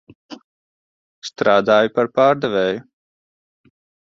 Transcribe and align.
Strādāju 1.29 1.93
par 1.99 2.09
pārdevēju. 2.17 2.83